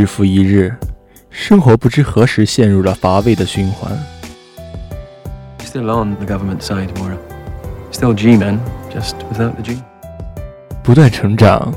[0.00, 0.74] 日复一日，
[1.28, 3.92] 生活不知何时陷入了乏味的循环。
[5.58, 7.18] Still on the government side, Mora.
[7.92, 8.60] Still G-man,
[8.90, 9.82] just without the G.
[10.82, 11.70] 不断成长，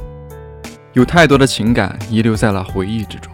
[0.93, 3.29] 有太多的情感遗留在了回忆之中。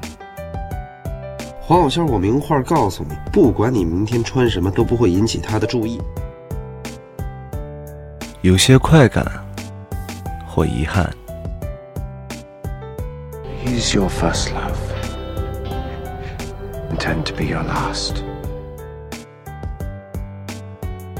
[1.62, 6.02] 黄小仙，我明话告诉你，不管你明天穿什么，都不会引起他的注意。
[8.42, 9.24] 有些快感
[10.48, 11.08] 或遗憾。
[13.80, 14.76] He's your first love.
[16.92, 18.16] Intend to be your last.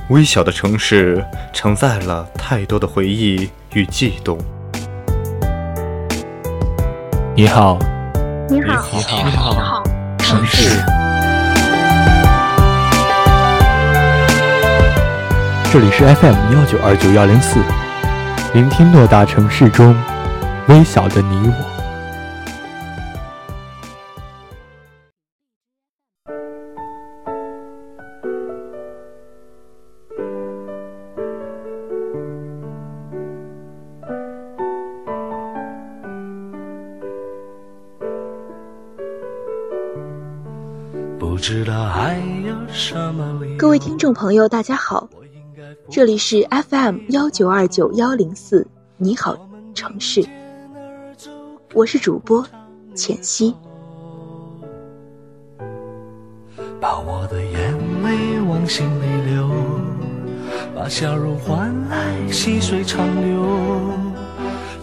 [0.10, 4.38] 微小的城市承载了太多的回忆与悸动。
[7.34, 7.80] 你好，
[8.50, 9.24] 你好，你好。
[9.24, 9.84] 你好，
[10.18, 10.82] 城市。
[15.72, 17.58] 这里是 FM 幺九二九幺零四，
[18.54, 19.96] 聆听偌大城市中
[20.68, 21.69] 微小的你我。
[41.50, 45.10] 知道还有什么各位听众朋友，大家好，
[45.90, 49.36] 这里是 FM 幺九二九幺零四，你好
[49.74, 50.24] 城市，
[51.74, 52.46] 我是主播
[52.94, 53.52] 浅汐。
[56.80, 59.50] 把我的眼泪往心里流，
[60.76, 63.44] 把笑容换来细水长流。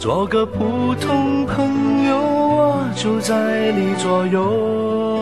[0.01, 5.16] 做个普通朋友，我就在你左右。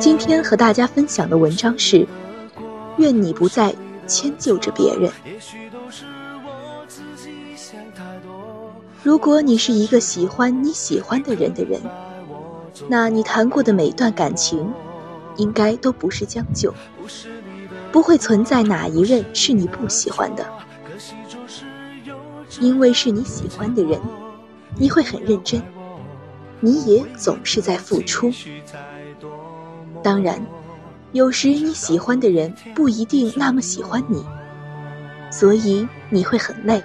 [0.00, 2.06] 今天和大家分享的文章是：
[2.98, 3.74] 愿你不再
[4.06, 5.10] 迁就着别人。
[9.02, 11.80] 如果你是一个喜欢你喜欢的人的人，
[12.88, 14.72] 那你谈过的每段感情，
[15.36, 16.72] 应该都不是将就，
[17.90, 20.46] 不会存在哪一任是你不喜欢的。
[22.60, 24.00] 因为是你喜欢的人，
[24.76, 25.60] 你会很认真，
[26.60, 28.32] 你也总是在付出。
[30.02, 30.44] 当然，
[31.12, 34.24] 有时你喜欢的人不一定那么喜欢你，
[35.30, 36.82] 所以你会很累，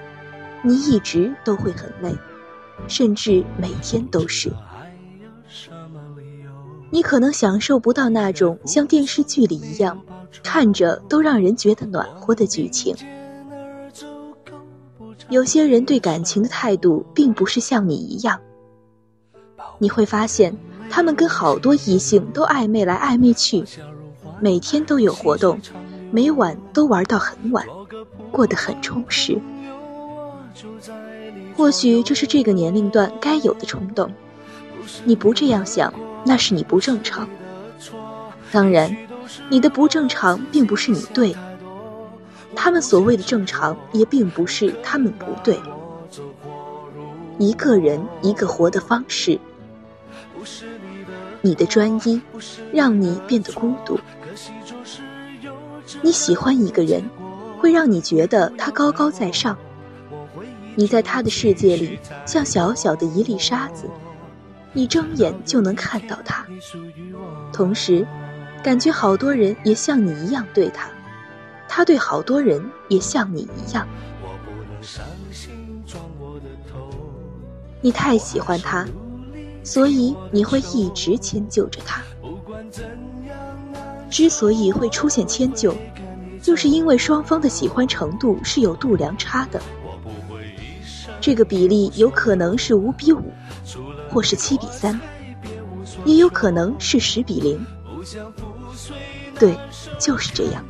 [0.61, 2.13] 你一直都会很累，
[2.87, 4.51] 甚至每天都是。
[6.89, 9.99] 你可能享受不到那种像电视剧里一样，
[10.43, 12.95] 看着都让人觉得暖和的剧情。
[15.29, 18.39] 有些人对感情的态度并不是像你一样，
[19.79, 20.55] 你会发现
[20.95, 23.63] 他们跟好多异性都暧昧来暧昧去，
[24.39, 25.59] 每天都有活动，
[26.11, 27.65] 每晚都玩到很晚，
[28.31, 29.41] 过得很充实。
[31.57, 34.07] 或许这是这个年龄段该有的冲动，
[35.03, 35.91] 你不这样想，
[36.23, 37.27] 那是你不正常。
[38.51, 38.95] 当然，
[39.49, 41.35] 你的不正常并不是你对。
[42.55, 45.59] 他们所谓的正常，也并不是他们不对。
[47.39, 49.39] 一个人一个活的方式，
[51.45, 52.21] 你的专一
[52.71, 53.99] 让你变得孤独。
[56.01, 57.03] 你喜欢一个人，
[57.59, 59.57] 会让你觉得他高高在上，
[60.73, 63.89] 你在他的世界里像小小的一粒沙子，
[64.71, 66.47] 你睁眼就能看到他。
[67.51, 68.07] 同时，
[68.63, 70.89] 感觉好多人也像你一样对他。
[71.67, 73.85] 他对好多人也像你一样，
[77.81, 78.85] 你太喜欢他，
[79.63, 82.01] 所以你会一直迁就着他。
[84.09, 85.73] 之所以会出现迁就，
[86.41, 89.61] 就是因为双方的喜欢程度是有度量差的。
[91.19, 93.33] 这个比例有可能是五比五，
[94.09, 94.99] 或是七比三，
[96.05, 97.65] 也有可能是十比零。
[99.39, 99.57] 对，
[99.97, 100.63] 就是这样。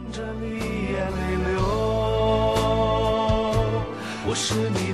[4.25, 4.92] 我是你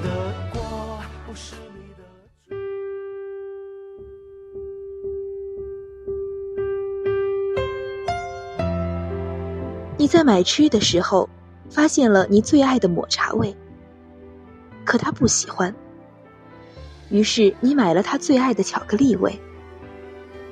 [10.09, 11.29] 在买吃的时候，
[11.69, 13.56] 发现了你最爱的抹茶味，
[14.83, 15.73] 可他不喜欢。
[17.11, 19.39] 于是你买了他最爱的巧克力味。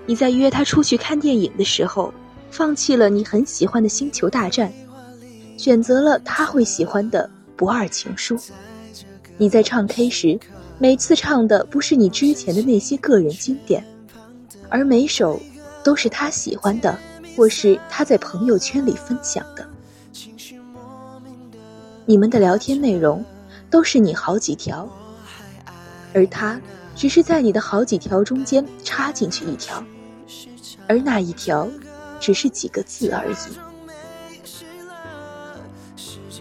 [0.06, 2.14] 你在约他出去看电影的时候，
[2.52, 4.72] 放弃了你很喜欢的《星球大战》，
[5.62, 8.38] 选择了他会喜欢的《不二情书》。
[9.38, 10.40] 你在唱 K 时，
[10.78, 13.84] 每次唱的不是你之前的那些个人经典，
[14.70, 15.42] 而每首
[15.84, 16.98] 都是他喜欢的，
[17.38, 19.64] 或是他在朋友圈里分享的。
[22.04, 23.24] 你们的聊天内容
[23.70, 24.90] 都是你好几条，
[26.16, 26.60] 而他
[26.96, 29.84] 只是在你的好几条中间插进去一条。
[30.88, 31.68] 而那一条
[32.20, 33.36] 只是几个字而已。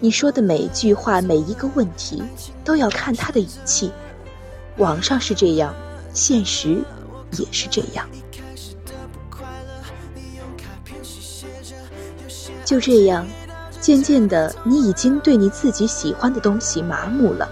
[0.00, 2.22] 你说的每一句话，每一个问题，
[2.64, 3.92] 都要看他的语气。
[4.78, 5.74] 网上是这样，
[6.14, 6.82] 现实
[7.32, 8.08] 也是这样。
[12.66, 13.24] 就这样，
[13.80, 17.48] 渐渐的，你已经对你自己喜欢的东西麻木了。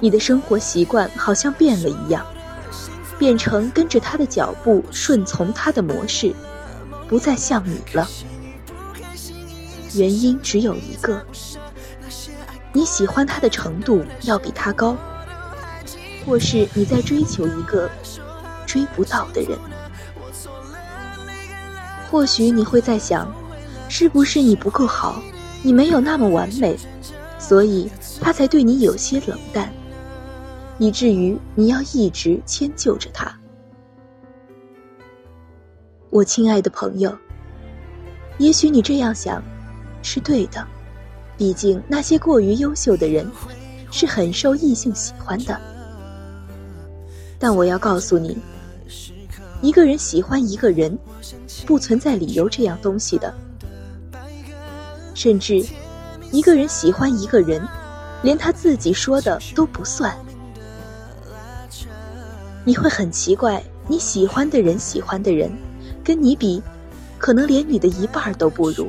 [0.00, 2.26] 你的生活习惯好像变了一样，
[3.18, 6.34] 变成跟着他的脚步，顺从他的模式，
[7.08, 8.06] 不再像你了。
[9.94, 11.24] 原因只有一个，
[12.74, 14.94] 你喜欢他的程度要比他高，
[16.26, 17.90] 或是你在追求一个
[18.66, 19.58] 追不到的人。
[22.10, 23.32] 或许你会在想，
[23.94, 25.22] 是不是你不够好，
[25.60, 26.74] 你没有那么完美，
[27.38, 27.90] 所以
[28.22, 29.70] 他才对你有些冷淡，
[30.78, 33.30] 以至于你要一直迁就着他。
[36.08, 37.14] 我亲爱的朋友，
[38.38, 39.42] 也许你这样想。
[40.00, 40.66] 是对的，
[41.36, 43.30] 毕竟那些过于优秀的人
[43.90, 45.60] 是很受异性喜欢的。
[47.38, 48.38] 但我要告诉你，
[49.60, 50.98] 一个人喜欢一个人，
[51.66, 53.32] 不存在理由这样东西的。
[55.22, 55.64] 甚至，
[56.32, 57.64] 一个人喜欢一个人，
[58.24, 60.12] 连他自己说的都不算。
[62.64, 65.48] 你会很奇怪，你喜欢的人喜欢的人，
[66.02, 66.60] 跟你比，
[67.18, 68.88] 可能连你的一半都不如。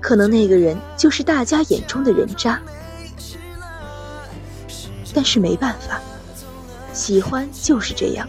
[0.00, 2.60] 可能那个人就是大家眼中的人渣，
[5.14, 6.00] 但是没办法，
[6.92, 8.28] 喜欢就是这样。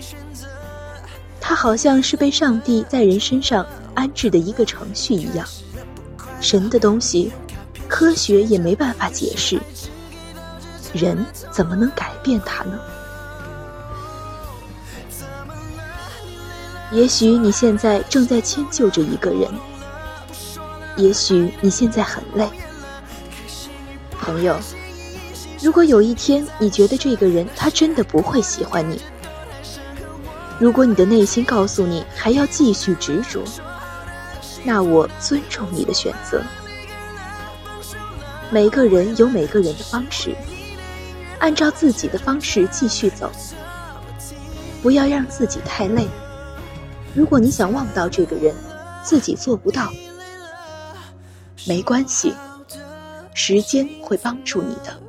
[1.42, 3.66] 他好像是被上帝在人身上
[3.96, 5.48] 安置的一个程序一样，
[6.42, 7.32] 神的东西，
[7.88, 9.60] 科学也没办法解释，
[10.94, 12.80] 人怎么能改变它呢？
[16.92, 19.48] 也许你现在正在迁就着一个人。
[20.98, 22.50] 也许你现在很累，
[24.20, 24.60] 朋友。
[25.62, 29.00] 如果有一天你觉得这个人他真的不会喜欢你，
[30.58, 33.44] 如果你的内心告诉你还要继续执着，
[34.64, 36.44] 那我尊重你的选择。
[38.52, 40.36] 每个人有每个人的方式，
[41.40, 43.32] 按照自己的方式继续走，
[44.82, 46.08] 不要让自己太累。
[47.14, 48.56] 如果你想忘掉这个人，
[49.04, 49.92] 自己做不到。
[51.68, 52.34] 没关系，
[53.34, 55.00] 时间会帮助你的。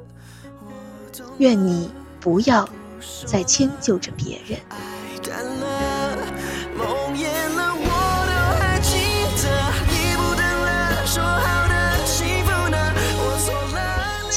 [1.39, 2.69] 愿你不要
[3.25, 4.59] 再迁就着别人。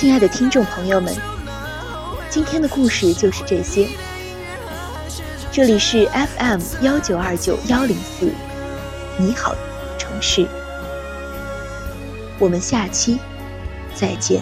[0.04, 1.16] 亲爱的听众朋友们，
[2.30, 3.88] 今天的故事就是这些。
[5.50, 8.30] 这里是 FM 幺九二九幺零四，
[9.18, 9.56] 你好，
[9.98, 10.46] 城市。
[12.38, 13.18] 我们下期
[13.96, 14.42] 再见。